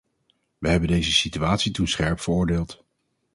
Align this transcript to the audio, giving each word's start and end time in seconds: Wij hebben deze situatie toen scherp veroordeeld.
Wij 0.57 0.71
hebben 0.71 0.89
deze 0.89 1.11
situatie 1.11 1.71
toen 1.71 1.87
scherp 1.87 2.19
veroordeeld. 2.19 2.85